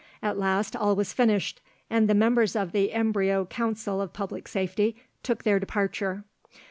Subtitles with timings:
[0.23, 4.95] At last all was finished, and the members of the embryo Council of Public Safety
[5.21, 6.23] took their departure.